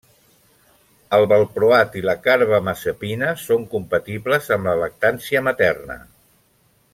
El 1.17 1.25
valproat 1.33 1.97
i 2.01 2.03
la 2.07 2.15
carbamazepina 2.27 3.29
són 3.43 3.69
compatibles 3.75 4.49
amb 4.57 4.71
la 4.71 4.75
lactància 4.81 5.45
materna. 5.51 6.01